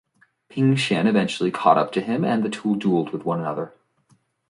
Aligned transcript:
Ping 0.49 0.73
Xian 0.73 1.05
eventually 1.05 1.51
caught 1.51 1.77
up 1.77 1.91
to 1.91 2.01
him 2.01 2.25
and 2.25 2.41
the 2.41 2.49
two 2.49 2.75
duelled 2.75 3.11
with 3.11 3.23
one 3.23 3.39
another. 3.39 3.71